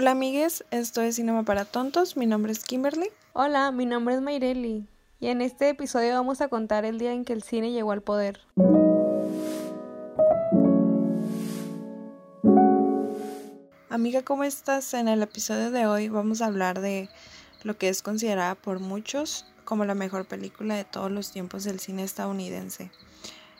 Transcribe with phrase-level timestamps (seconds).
[0.00, 3.10] Hola amigues, esto es Cinema para Tontos, mi nombre es Kimberly.
[3.34, 4.88] Hola, mi nombre es Mayreli
[5.18, 8.00] y en este episodio vamos a contar el día en que el cine llegó al
[8.00, 8.40] poder.
[13.90, 14.94] Amiga, ¿cómo estás?
[14.94, 17.10] En el episodio de hoy vamos a hablar de
[17.62, 21.78] lo que es considerada por muchos como la mejor película de todos los tiempos del
[21.78, 22.90] cine estadounidense.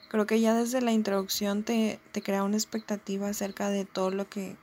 [0.08, 4.26] Creo que ya desde la introducción te, te crea una expectativa acerca de todo lo
[4.30, 4.56] que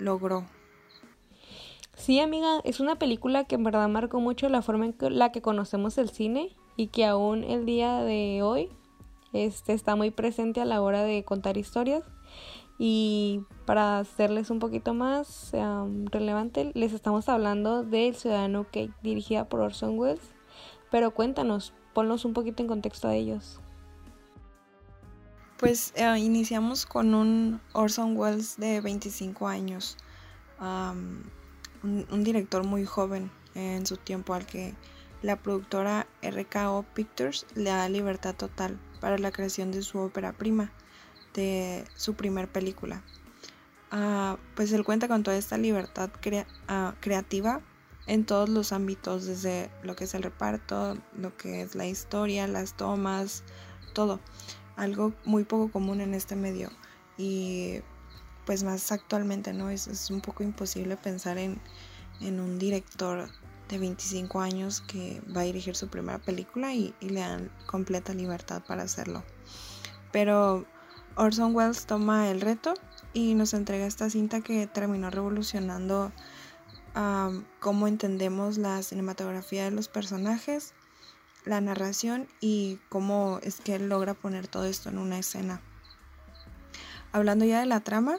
[0.00, 0.44] logró.
[2.00, 5.42] Sí, amiga, es una película que en verdad marcó mucho la forma en la que
[5.42, 8.70] conocemos el cine y que aún el día de hoy
[9.34, 12.02] este, está muy presente a la hora de contar historias.
[12.78, 15.52] Y para hacerles un poquito más
[16.10, 20.32] relevante, les estamos hablando del Ciudadano Kate, dirigida por Orson Welles.
[20.90, 23.60] Pero cuéntanos, ponlos un poquito en contexto a ellos.
[25.58, 29.98] Pues eh, iniciamos con un Orson Welles de 25 años
[31.82, 34.74] un, director muy joven en su tiempo al que
[35.22, 40.72] la productora RKO Pictures le da libertad total para la creación de su ópera prima,
[41.34, 43.02] de su primer película.
[43.90, 46.10] Ah, pues él cuenta con toda esta libertad
[46.68, 47.60] ah, creativa
[48.06, 52.46] en todos los ámbitos, desde lo que es el reparto, lo que es la historia,
[52.46, 53.44] las tomas,
[53.92, 54.20] todo.
[54.76, 56.70] Algo muy poco común en este medio.
[57.18, 57.80] Y
[58.50, 59.70] pues más actualmente, ¿no?
[59.70, 61.60] Es, es un poco imposible pensar en,
[62.20, 63.28] en, un director
[63.68, 68.60] de 25 años que va a dirigir su primera película y, le dan completa libertad
[68.66, 69.22] para hacerlo.
[70.10, 70.66] Pero
[71.14, 72.74] Orson Welles toma el reto
[73.12, 76.10] y nos entrega esta cinta que terminó revolucionando
[77.60, 80.74] cómo entendemos la cinematografía de los personajes,
[81.44, 85.60] la narración y cómo es que él logra poner todo esto en una escena.
[87.12, 88.18] Hablando ya de la trama,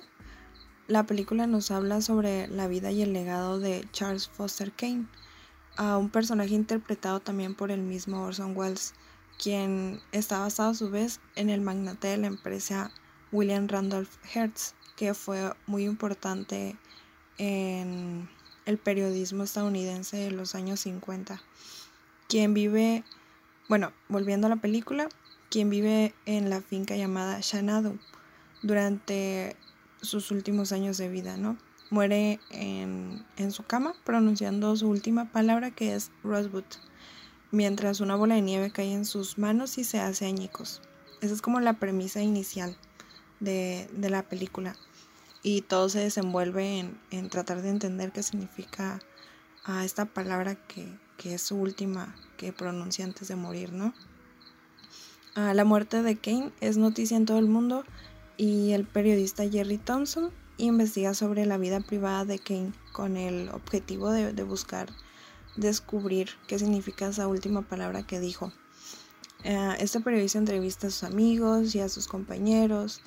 [0.91, 5.07] la película nos habla sobre la vida y el legado de Charles Foster Kane,
[5.77, 8.93] a un personaje interpretado también por el mismo Orson Welles,
[9.41, 12.91] quien está basado a su vez en el magnate de la empresa
[13.31, 16.75] William Randolph Hearst, que fue muy importante
[17.37, 18.27] en
[18.65, 21.41] el periodismo estadounidense de los años 50,
[22.27, 23.05] quien vive,
[23.69, 25.07] bueno, volviendo a la película,
[25.49, 27.97] quien vive en la finca llamada Shanadu
[28.61, 29.55] durante
[30.01, 31.57] sus últimos años de vida, ¿no?
[31.89, 36.63] Muere en, su cama pronunciando su última palabra que es Rosebud,
[37.51, 40.81] mientras una bola de nieve cae en sus manos y se hace añicos.
[41.21, 42.77] Esa es como la premisa inicial
[43.39, 44.75] de, la película.
[45.43, 48.99] Y todo se desenvuelve en, tratar de entender qué significa
[49.65, 53.93] a esta palabra que, es su última que pronuncia antes de morir, ¿no?
[55.35, 57.85] Ah, la muerte de Kane es noticia en todo el mundo
[58.41, 64.09] y el periodista Jerry Thompson investiga sobre la vida privada de Kane con el objetivo
[64.09, 64.89] de, buscar
[65.57, 68.51] descubrir qué significa esa última palabra que dijo.
[69.43, 73.01] Eh, este periodista entrevista a sus amigos y a sus compañeros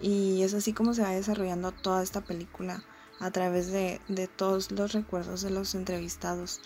[0.00, 2.82] y es así como se va desarrollando toda esta película
[3.20, 4.00] a través de,
[4.36, 6.62] todos los recuerdos de los entrevistados.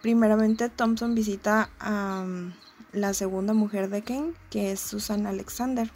[0.00, 2.54] Primeramente Thompson visita a um,
[2.92, 5.92] la segunda mujer de Kane, que es Susan Alexander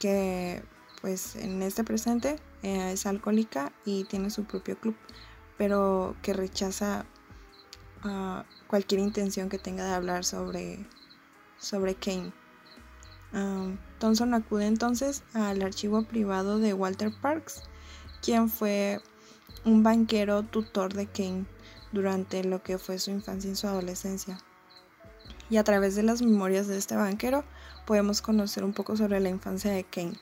[0.00, 0.64] que
[1.00, 4.96] pues en este presente eh, es alcohólica y tiene su propio club,
[5.56, 7.06] pero que rechaza
[8.02, 10.84] ah, cualquier intención que tenga de hablar sobre,
[11.58, 12.32] sobre Kane.
[14.00, 17.62] Thompson acude entonces al archivo privado de Walter Parks,
[18.22, 19.00] quien fue
[19.64, 21.44] un banquero tutor de Kane
[21.92, 24.38] durante lo que fue su infancia y su adolescencia.
[25.48, 27.44] Y a través de las memorias de este banquero,
[27.90, 30.12] podemos conocer un poco sobre la infancia de Kane.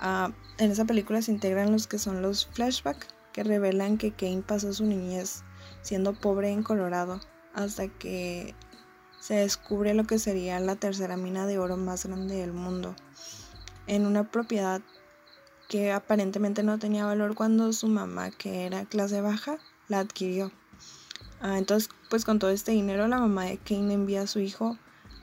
[0.00, 4.42] Ah, en esa película se integran los que son los flashbacks que revelan que Kane
[4.44, 5.44] pasó su niñez
[5.80, 7.20] siendo pobre en Colorado
[7.54, 8.56] hasta que
[9.20, 12.96] se descubre lo que sería la tercera mina de oro más grande del mundo
[13.86, 14.80] en una propiedad
[15.68, 20.50] que aparentemente no tenía valor cuando su mamá, que era clase baja, la adquirió.
[21.40, 24.76] Ah, entonces, pues con todo este dinero, la mamá de Kane envía a su hijo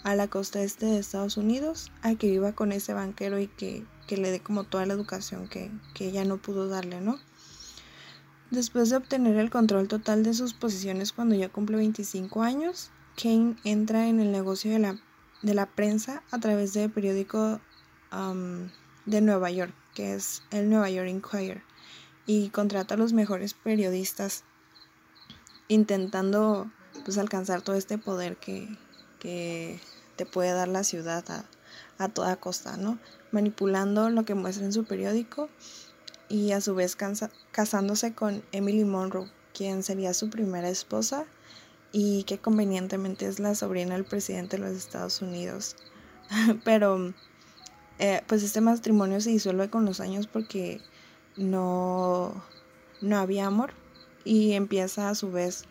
[0.05, 3.83] a la costa este de Estados Unidos a que viva con ese banquero y que,
[4.07, 7.19] le dé como toda la educación que, ella no pudo darle, ¿no?
[8.51, 13.55] Después de obtener el control total de sus posiciones cuando ya cumple 25 años, Kane
[13.63, 14.99] entra en el negocio de la,
[15.41, 17.59] de la prensa a través del periódico
[19.07, 21.63] de Nueva York, que es el Nueva York Inquirer,
[22.27, 24.43] y contrata a los mejores periodistas
[25.67, 26.69] intentando
[27.03, 28.69] pues alcanzar todo este poder que,
[29.19, 29.79] que
[30.15, 31.23] te puede dar la ciudad
[31.97, 32.97] a, toda costa, ¿no?
[33.31, 35.49] Manipulando lo que muestra en su periódico
[36.29, 36.97] y a su vez
[37.51, 41.25] casándose con Emily Monroe, quien sería su primera esposa
[41.91, 45.77] y que convenientemente es la sobrina del presidente de los Estados Unidos.
[46.65, 47.13] Pero
[47.99, 50.81] eh, pues este matrimonio se disuelve con los años porque
[51.37, 52.43] no,
[53.01, 53.73] no había amor
[54.25, 55.63] y empieza a su vez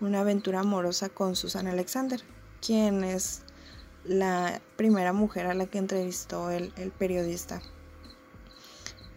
[0.00, 2.20] una aventura amorosa con Susan Alexander,
[2.60, 3.42] quien es
[4.08, 7.60] la primera mujer a la que entrevistó el, periodista.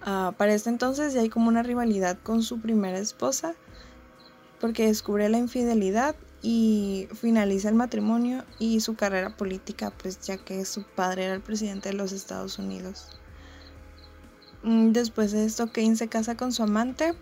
[0.01, 3.53] Ah, para este entonces ya hay como una rivalidad con su primera esposa
[4.59, 10.65] porque descubre la infidelidad y finaliza el matrimonio y su carrera política, pues ya que
[10.65, 13.07] su padre era el presidente de los Estados Unidos.
[14.63, 17.13] Mm, después de esto, Kane se casa con su amante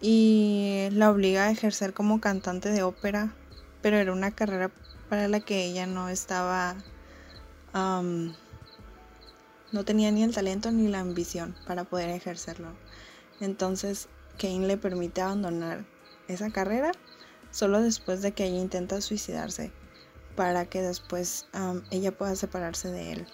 [0.00, 3.34] y la obliga a ejercer como cantante de ópera,
[3.82, 4.70] pero era una carrera
[5.08, 6.76] para la que ella no estaba,
[7.72, 8.34] no
[9.84, 12.68] tenía ni el talento ni la ambición para poder ejercerlo.
[13.40, 14.08] Entonces
[14.38, 15.84] Kane le permite abandonar
[16.28, 16.92] esa carrera
[17.50, 19.72] solo después de que ella intenta suicidarse
[20.36, 21.48] para que después
[21.90, 23.26] ella pueda separarse de él.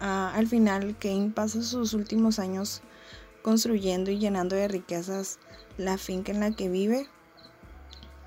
[0.00, 2.82] Ah, al final, Kane pasa sus últimos años
[3.42, 5.38] construyendo y llenando de riquezas
[5.76, 7.08] la finca en la que vive,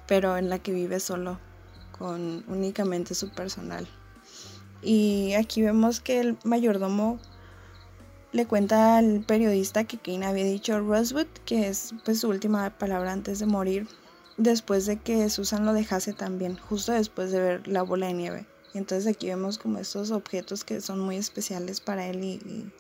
[0.08, 1.40] pero en la que vive solo,
[2.02, 3.88] únicamente su personal.
[4.82, 7.20] Y aquí vemos que el mayordomo
[8.32, 13.12] le cuenta al periodista que Kane había dicho Rosewood, que es pues su última palabra
[13.12, 13.88] antes de morir,
[14.38, 18.46] después de que Susan lo dejase también, justo después de ver la bola de nieve.
[18.74, 22.72] Entonces aquí vemos como estos objetos que son muy especiales para él y,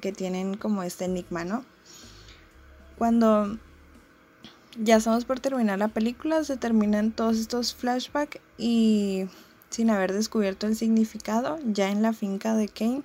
[0.00, 1.64] que tienen como este enigma, ¿no?
[2.98, 3.58] Cuando
[4.78, 9.26] ya estamos por terminar la película, se terminan todos estos flashbacks y
[9.70, 13.02] sin haber descubierto el significado, ya en la finca de Kane,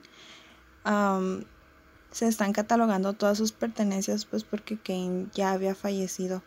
[2.11, 6.43] se están catalogando todas sus pertenencias, pues porque Kane ya había fallecido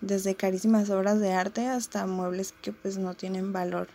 [0.00, 3.88] desde carísimas obras de arte hasta muebles que pues no tienen valor.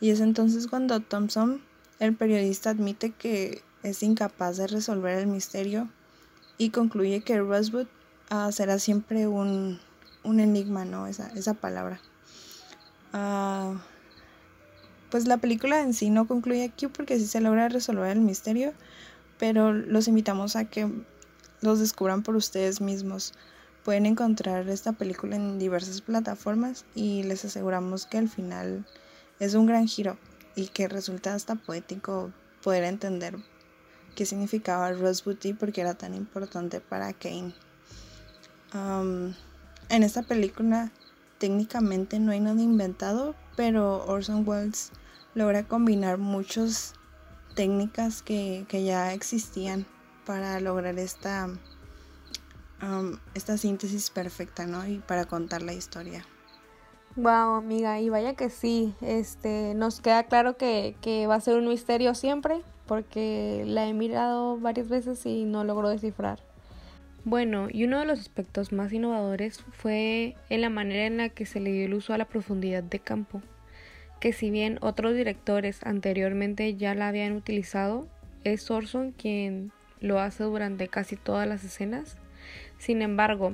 [0.00, 1.60] Y es entonces cuando Thompson,
[1.98, 5.88] el periodista, admite que es incapaz de resolver el misterio
[6.56, 7.86] y concluye que Rosewood
[8.30, 9.80] ah, será siempre un,
[10.40, 11.06] enigma, ¿no?
[11.06, 12.00] Esa, esa palabra.
[13.12, 13.74] Ah,
[15.10, 18.72] pues la película en sí no concluye aquí porque sí se logra resolver el misterio,
[19.38, 20.90] pero los invitamos a que
[21.60, 23.32] los descubran por ustedes mismos.
[23.84, 28.84] Pueden encontrar esta película en diversas plataformas y les aseguramos que al final
[29.40, 30.18] es un gran giro
[30.56, 32.32] y que resulta hasta poético
[32.62, 33.36] poder entender
[34.14, 37.54] qué significaba Rosewood y por qué era tan importante para Kane.
[39.88, 40.90] En esta película
[41.38, 44.92] técnicamente no hay nada inventado, pero Orson Welles
[45.34, 46.94] logra combinar muchas
[47.54, 49.86] técnicas que, que ya existían
[50.26, 51.48] para lograr esta
[53.34, 54.86] esta síntesis perfecta, ¿no?
[54.86, 56.24] Y para contar la historia.
[57.16, 61.56] Wow, amiga, y vaya que sí, este, nos queda claro que, que va a ser
[61.56, 66.47] un misterio siempre, porque la he mirado varias veces y no logro descifrar.
[67.28, 71.44] Bueno, y uno de los aspectos más innovadores fue en la manera en la que
[71.44, 73.42] se le dio el uso a la profundidad de campo,
[74.18, 78.08] que si bien otros directores anteriormente ya la habían utilizado,
[78.44, 82.16] es Orson quien lo hace durante casi todas las escenas.
[82.78, 83.52] Sin embargo,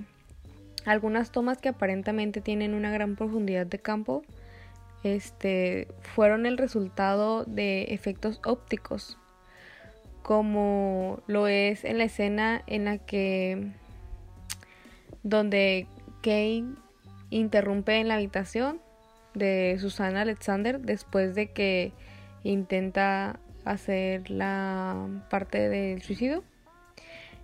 [0.87, 4.23] algunas tomas que aparentemente tienen una gran profundidad de campo
[5.03, 9.19] este, fueron el resultado de efectos ópticos,
[10.25, 13.73] como lo es en la escena en la que
[15.23, 15.87] donde
[16.23, 16.77] Kane
[17.29, 18.81] interrumpe en la habitación
[19.35, 21.93] de Susana Alexander después de que
[22.43, 26.43] intenta hacer la parte del suicidio.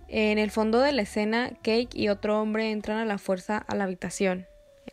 [0.07, 3.75] En el fondo de la escena, Cake y otro hombre entran a la fuerza a
[3.75, 4.47] la habitación.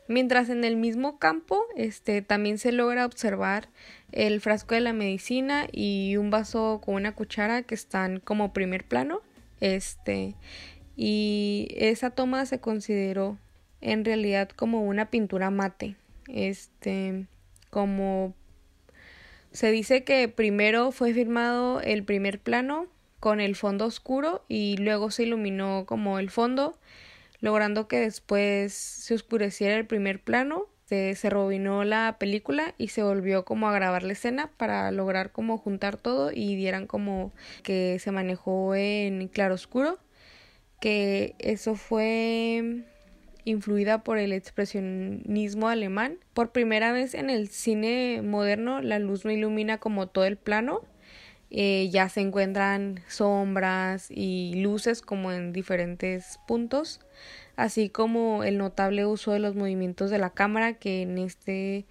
[0.07, 3.69] Mientras en el mismo campo, este, también se logra observar
[4.13, 8.85] el frasco de la medicina y un vaso con una cuchara que están como primer
[8.85, 9.21] plano.
[9.61, 10.35] Este,
[10.97, 13.39] y esa toma se consideró
[13.81, 15.97] en realidad como una pintura mate.
[16.29, 17.27] Este,
[17.71, 18.35] como
[19.53, 22.87] se dice que primero fue firmado el primer plano
[23.21, 26.79] con el fondo oscuro y luego se iluminó como el fondo,
[27.41, 33.45] logrando que después se oscureciera el primer plano, se, robinó la película y se volvió
[33.45, 38.11] como a grabar la escena para lograr como juntar todo y dieran como que se
[38.11, 39.99] manejó en claroscuro,
[40.81, 42.85] que eso fue
[43.45, 46.19] influida por el expresionismo alemán.
[46.33, 50.83] Por primera vez en el cine moderno la luz no ilumina como todo el plano,
[51.51, 57.01] eh, ya se encuentran sombras y luces como en diferentes puntos,
[57.57, 61.87] así como el notable uso de los movimientos de la cámara que en este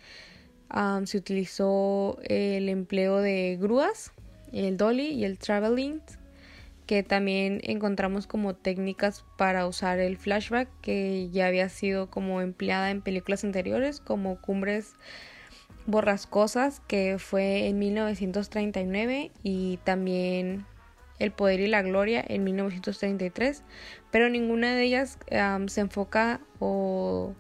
[1.06, 4.12] se utilizó el empleo de grúas,
[4.52, 6.02] el dolly y el traveling,
[6.86, 12.92] que también encontramos como técnicas para usar el flashback que ya había sido como empleada
[12.92, 14.94] en películas anteriores como Cumbres
[15.88, 20.66] Borrascosas que fue en 1939 y también
[21.18, 23.64] El Poder y la Gloria en 1933
[24.12, 25.18] pero ninguna de ellas
[25.68, 27.34] se enfoca o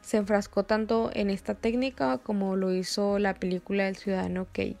[0.00, 4.76] se enfrascó tanto en esta técnica como lo hizo la película El Ciudadano Kane.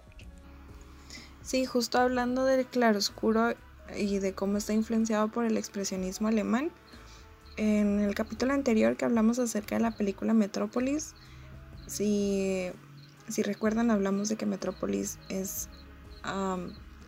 [1.42, 3.54] Sí, justo hablando del claroscuro
[3.96, 6.70] y de cómo está influenciado por el expresionismo alemán,
[7.56, 11.14] en el capítulo anterior que hablamos acerca de la película Metrópolis,
[11.86, 12.70] si,
[13.30, 15.68] si recuerdan hablamos de que Metrópolis es,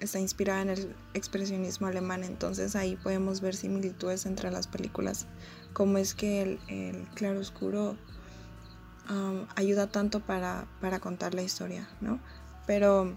[0.00, 5.26] está inspirada en el expresionismo alemán, entonces ahí podemos ver similitudes entre las películas
[5.72, 7.96] cómo es que el, el claroscuro
[9.10, 10.66] um, ayuda tanto para,
[11.00, 12.20] contar la historia, ¿no?
[12.66, 13.14] Pero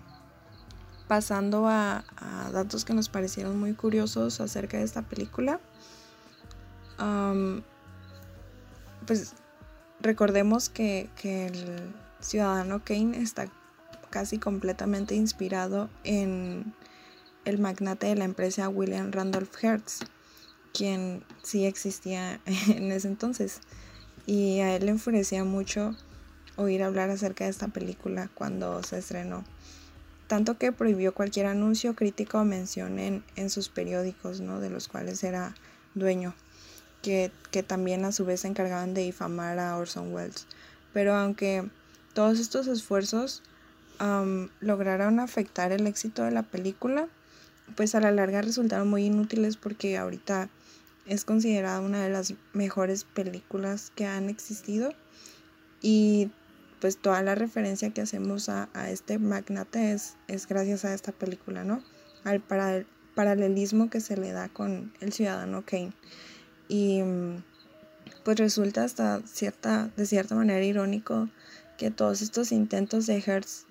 [1.08, 2.04] pasando a,
[2.52, 5.60] datos que nos parecieron muy curiosos acerca de esta película,
[9.06, 9.34] pues
[10.02, 13.48] recordemos que, que, el ciudadano Kane está
[14.10, 16.74] casi completamente inspirado en
[17.46, 20.06] el magnate de la empresa William Randolph Hearst
[20.76, 23.62] quien sí existía en ese entonces.
[24.26, 25.96] Y a él le enfurecía mucho
[26.58, 29.44] oír hablar acerca de esta película cuando se estrenó.
[30.28, 34.60] Tanto que prohibió cualquier anuncio, crítica o mención en, sus periódicos, ¿no?
[34.60, 35.54] de los cuales era
[35.94, 36.34] dueño,
[37.04, 37.32] que,
[37.68, 40.48] también a su vez se encargaban de difamar a Orson Welles.
[40.94, 41.70] Pero aunque
[42.16, 43.44] todos estos esfuerzos
[44.62, 47.08] lograron afectar el éxito de la película,
[47.76, 50.50] pues a la larga resultaron muy inútiles porque ahorita
[51.06, 54.94] es considerada una de las mejores películas que han existido
[55.82, 56.32] y
[56.80, 61.64] pues toda la referencia que hacemos a, este magnate es, es, gracias a esta película,
[61.64, 61.84] ¿no?
[62.24, 62.42] Al
[63.14, 65.94] paralelismo que se le da con el ciudadano Kane.
[66.68, 67.02] Y
[68.24, 71.30] pues resulta hasta cierta, de cierta manera irónico
[71.78, 73.66] que todos estos intentos de Hertz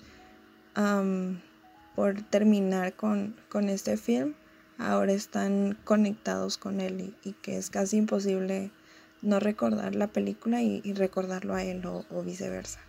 [1.95, 4.35] por terminar con, con este film
[4.79, 8.71] ahora están conectados con él y, que es casi imposible
[9.23, 12.81] no recordar la película y, recordarlo a él o, viceversa.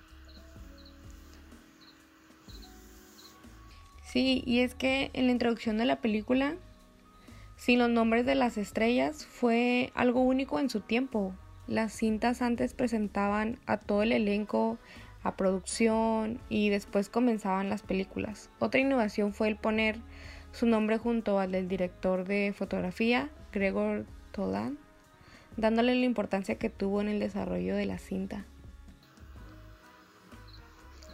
[4.03, 6.55] Sí, y es que en la introducción de la película,
[7.57, 11.33] sin los nombres de las estrellas, fue algo único en su tiempo.
[11.67, 14.77] Las cintas antes presentaban a todo el elenco,
[15.25, 18.51] a producción y después comenzaban las películas.
[18.59, 19.97] Otra innovación fue el poner
[20.51, 24.77] su nombre junto al del director de fotografía, Gregor Tolan,
[25.57, 28.45] dándole la importancia que tuvo en el desarrollo de la cinta.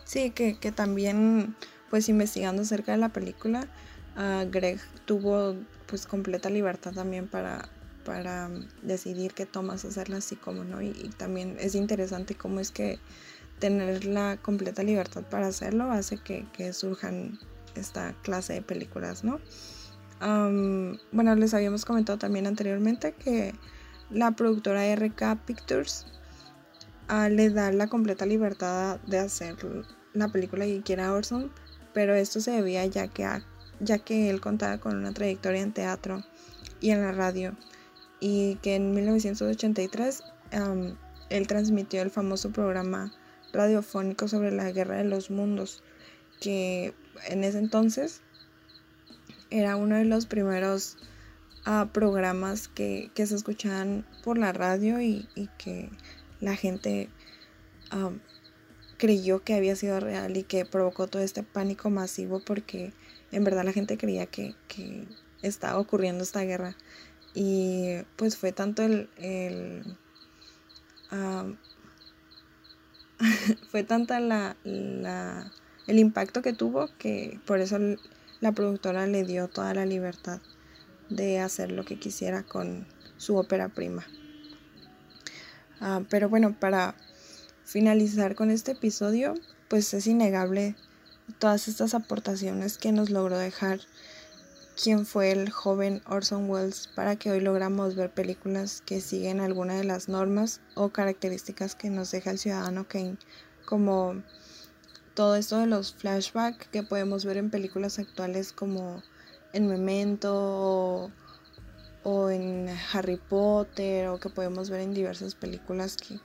[0.03, 1.55] Sí, que, también,
[1.89, 3.65] pues investigando acerca de la película,
[4.17, 7.69] uh, Greg tuvo pues completa libertad también para,
[8.03, 8.49] para
[8.81, 10.81] decidir qué tomas hacerla así como no.
[10.81, 12.99] Y, también es interesante cómo es que
[13.61, 17.39] tener la completa libertad para hacerlo hace que, surjan
[17.75, 19.39] esta clase de películas, ¿no?
[21.11, 23.55] bueno, les habíamos comentado también anteriormente que
[24.11, 26.05] la productora RK Pictures
[27.07, 29.55] ah, le da la completa libertad de hacer
[30.13, 31.51] la película que quiera Orson,
[31.93, 33.27] pero esto se debía ya que,
[33.79, 36.23] ya que él contaba con una trayectoria en teatro
[36.81, 37.55] y en la radio
[38.19, 40.23] y que en 1983
[41.29, 43.11] él transmitió el famoso programa
[43.53, 45.83] radiofónico sobre la guerra de los mundos
[46.39, 46.93] que
[47.29, 48.21] en ese entonces
[49.51, 50.97] era uno de los primeros
[51.65, 55.27] ah, programas que, se escuchaban por la radio y,
[55.57, 55.89] que
[56.39, 57.09] la gente
[58.97, 62.93] creyó que había sido real y que provocó todo este pánico masivo porque
[63.31, 64.55] en verdad la gente creía que,
[65.41, 66.75] estaba ocurriendo esta guerra.
[67.33, 69.09] Y pues fue tanto el,
[73.71, 77.77] fue tanta la, el impacto que tuvo que por eso
[78.39, 80.39] la productora le dio toda la libertad
[81.09, 82.87] de hacer lo que quisiera con
[83.17, 84.05] su ópera prima.
[85.79, 86.95] Ah, pero bueno, para
[87.65, 89.33] finalizar con este episodio,
[89.67, 90.75] pues es innegable
[91.39, 93.79] todas estas aportaciones que nos logró dejar
[94.81, 99.75] quien fue el joven Orson Welles para que hoy logramos ver películas que siguen alguna
[99.75, 103.17] de las normas o características que nos deja el ciudadano Kane
[103.65, 104.23] como
[105.13, 109.03] todo esto de los flashbacks que podemos ver en películas actuales como
[109.53, 111.11] en Memento
[112.03, 116.19] o, en Harry Potter o que podemos ver en diversas películas que,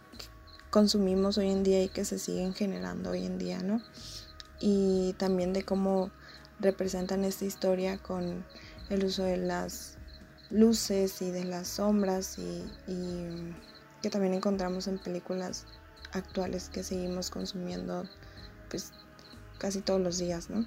[0.70, 3.80] consumimos hoy en día y que se siguen generando hoy en día, ¿no?
[4.60, 6.10] Y también de cómo
[6.60, 8.44] representan esta historia con
[8.90, 9.98] el uso de las
[10.50, 13.54] luces y de las sombras y, y
[14.02, 15.66] que también encontramos en películas
[16.12, 18.04] actuales que seguimos consumiendo
[18.70, 18.92] pues
[19.58, 20.66] casi todos los días, ¿no?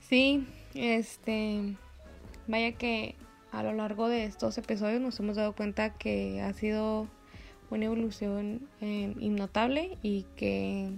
[0.00, 1.76] Sí, este,
[2.46, 3.16] vaya que
[3.52, 7.08] a lo largo de estos episodios nos hemos dado cuenta que ha sido
[7.70, 10.90] una evolución eh, innotable y que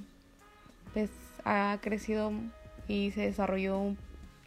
[0.92, 1.11] pues
[1.44, 2.32] ha crecido
[2.88, 3.94] y se desarrolló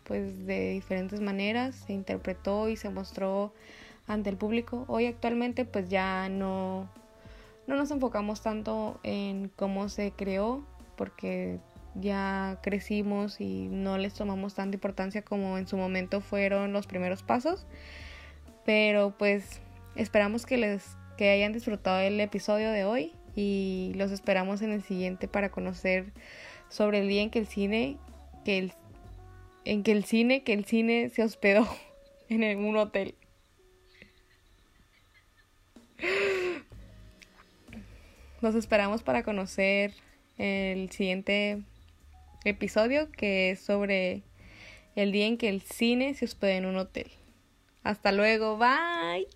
[0.04, 3.54] pues de diferentes maneras, se interpretó y se mostró
[4.08, 4.86] ante el público.
[4.88, 6.90] Hoy actualmente pues ya no,
[7.68, 10.64] no nos enfocamos tanto en cómo se creó
[10.96, 11.60] porque
[11.96, 17.24] ya crecimos y no les tomamos tanta importancia como en su momento fueron los primeros
[17.24, 17.66] pasos.
[18.66, 19.62] Pero pues
[19.96, 24.82] esperamos que les que hayan disfrutado el episodio de hoy y los esperamos en el
[24.82, 26.14] siguiente para conocer
[26.70, 27.98] sobre el día en que el cine
[28.46, 28.74] que el
[29.66, 31.68] en que el cine que el cine se hospedó
[32.30, 33.16] en un hotel.
[38.40, 39.94] Los esperamos para conocer
[40.38, 41.62] el siguiente
[42.46, 44.24] episodio que es sobre
[44.96, 47.12] el día en que el cine se hospeda en un hotel.
[47.84, 49.28] Hasta luego, bye.